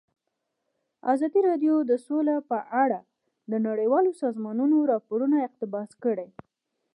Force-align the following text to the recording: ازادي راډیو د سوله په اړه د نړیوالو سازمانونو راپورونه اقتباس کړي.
ازادي 1.13 1.39
راډیو 1.49 1.75
د 1.89 1.91
سوله 2.05 2.35
په 2.49 2.57
اړه 2.83 2.99
د 3.51 3.53
نړیوالو 3.67 4.11
سازمانونو 4.23 4.77
راپورونه 4.91 5.35
اقتباس 5.47 5.89
کړي. 6.03 6.27